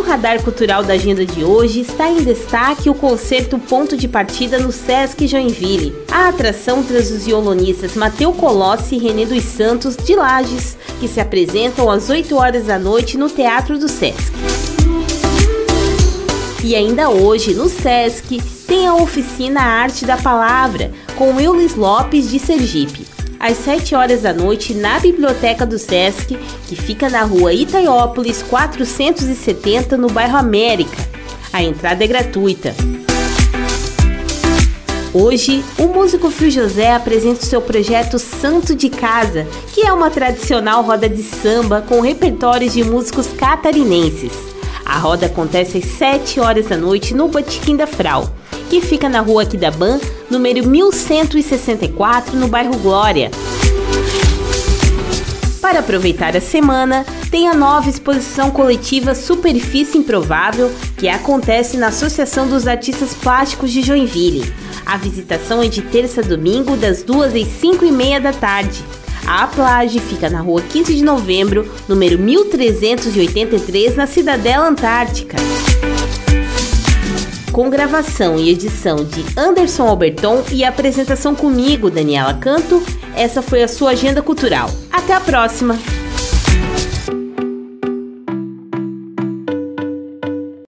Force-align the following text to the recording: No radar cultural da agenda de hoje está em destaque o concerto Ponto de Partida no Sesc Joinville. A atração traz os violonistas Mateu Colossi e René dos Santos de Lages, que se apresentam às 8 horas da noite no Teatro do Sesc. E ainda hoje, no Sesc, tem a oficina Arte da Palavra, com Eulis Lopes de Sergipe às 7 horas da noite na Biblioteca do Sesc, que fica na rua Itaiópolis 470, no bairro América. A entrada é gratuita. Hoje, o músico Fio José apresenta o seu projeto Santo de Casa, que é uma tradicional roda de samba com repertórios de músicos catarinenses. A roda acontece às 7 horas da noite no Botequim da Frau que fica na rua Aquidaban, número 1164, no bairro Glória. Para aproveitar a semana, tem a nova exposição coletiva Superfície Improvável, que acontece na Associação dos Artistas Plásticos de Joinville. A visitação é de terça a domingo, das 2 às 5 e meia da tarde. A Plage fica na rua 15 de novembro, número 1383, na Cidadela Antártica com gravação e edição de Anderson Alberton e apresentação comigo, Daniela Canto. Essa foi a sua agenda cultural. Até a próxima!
No 0.00 0.06
radar 0.06 0.42
cultural 0.42 0.82
da 0.82 0.94
agenda 0.94 1.26
de 1.26 1.44
hoje 1.44 1.82
está 1.82 2.08
em 2.08 2.24
destaque 2.24 2.88
o 2.88 2.94
concerto 2.94 3.58
Ponto 3.58 3.98
de 3.98 4.08
Partida 4.08 4.58
no 4.58 4.72
Sesc 4.72 5.26
Joinville. 5.26 5.94
A 6.10 6.28
atração 6.28 6.82
traz 6.82 7.10
os 7.10 7.26
violonistas 7.26 7.96
Mateu 7.96 8.32
Colossi 8.32 8.94
e 8.94 8.98
René 8.98 9.26
dos 9.26 9.44
Santos 9.44 9.98
de 9.98 10.16
Lages, 10.16 10.74
que 10.98 11.06
se 11.06 11.20
apresentam 11.20 11.90
às 11.90 12.08
8 12.08 12.34
horas 12.34 12.64
da 12.64 12.78
noite 12.78 13.18
no 13.18 13.28
Teatro 13.28 13.78
do 13.78 13.90
Sesc. 13.90 14.32
E 16.64 16.74
ainda 16.74 17.10
hoje, 17.10 17.52
no 17.52 17.68
Sesc, 17.68 18.40
tem 18.66 18.86
a 18.86 18.94
oficina 18.94 19.60
Arte 19.60 20.06
da 20.06 20.16
Palavra, 20.16 20.92
com 21.14 21.38
Eulis 21.38 21.74
Lopes 21.74 22.30
de 22.30 22.38
Sergipe 22.38 23.19
às 23.40 23.56
7 23.56 23.94
horas 23.94 24.20
da 24.20 24.34
noite 24.34 24.74
na 24.74 25.00
Biblioteca 25.00 25.64
do 25.64 25.78
Sesc, 25.78 26.36
que 26.68 26.76
fica 26.76 27.08
na 27.08 27.22
rua 27.22 27.54
Itaiópolis 27.54 28.42
470, 28.42 29.96
no 29.96 30.10
bairro 30.10 30.36
América. 30.36 31.08
A 31.50 31.62
entrada 31.62 32.04
é 32.04 32.06
gratuita. 32.06 32.74
Hoje, 35.12 35.64
o 35.78 35.88
músico 35.88 36.30
Fio 36.30 36.50
José 36.50 36.92
apresenta 36.92 37.42
o 37.42 37.46
seu 37.46 37.62
projeto 37.62 38.18
Santo 38.18 38.74
de 38.74 38.90
Casa, 38.90 39.46
que 39.72 39.84
é 39.84 39.92
uma 39.92 40.10
tradicional 40.10 40.82
roda 40.82 41.08
de 41.08 41.22
samba 41.22 41.80
com 41.80 42.00
repertórios 42.00 42.74
de 42.74 42.84
músicos 42.84 43.26
catarinenses. 43.28 44.32
A 44.84 44.98
roda 44.98 45.26
acontece 45.26 45.78
às 45.78 45.84
7 45.84 46.38
horas 46.38 46.66
da 46.66 46.76
noite 46.76 47.14
no 47.14 47.26
Botequim 47.26 47.76
da 47.76 47.86
Frau 47.86 48.30
que 48.70 48.80
fica 48.80 49.08
na 49.08 49.20
rua 49.20 49.42
Aquidaban, 49.42 49.98
número 50.30 50.64
1164, 50.64 52.36
no 52.36 52.46
bairro 52.46 52.78
Glória. 52.78 53.28
Para 55.60 55.80
aproveitar 55.80 56.36
a 56.36 56.40
semana, 56.40 57.04
tem 57.32 57.48
a 57.48 57.54
nova 57.54 57.90
exposição 57.90 58.48
coletiva 58.52 59.12
Superfície 59.12 59.98
Improvável, 59.98 60.70
que 60.96 61.08
acontece 61.08 61.76
na 61.76 61.88
Associação 61.88 62.46
dos 62.46 62.68
Artistas 62.68 63.12
Plásticos 63.12 63.72
de 63.72 63.82
Joinville. 63.82 64.52
A 64.86 64.96
visitação 64.96 65.60
é 65.60 65.66
de 65.66 65.82
terça 65.82 66.20
a 66.20 66.24
domingo, 66.24 66.76
das 66.76 67.02
2 67.02 67.34
às 67.34 67.48
5 67.60 67.84
e 67.84 67.90
meia 67.90 68.20
da 68.20 68.32
tarde. 68.32 68.84
A 69.26 69.48
Plage 69.48 69.98
fica 69.98 70.30
na 70.30 70.40
rua 70.40 70.62
15 70.62 70.94
de 70.94 71.02
novembro, 71.02 71.68
número 71.88 72.16
1383, 72.18 73.96
na 73.96 74.06
Cidadela 74.06 74.68
Antártica 74.68 75.36
com 77.60 77.68
gravação 77.68 78.38
e 78.38 78.48
edição 78.48 79.04
de 79.04 79.22
Anderson 79.38 79.86
Alberton 79.86 80.42
e 80.50 80.64
apresentação 80.64 81.34
comigo, 81.34 81.90
Daniela 81.90 82.32
Canto. 82.32 82.82
Essa 83.14 83.42
foi 83.42 83.62
a 83.62 83.68
sua 83.68 83.90
agenda 83.90 84.22
cultural. 84.22 84.70
Até 84.90 85.12
a 85.12 85.20
próxima! 85.20 85.76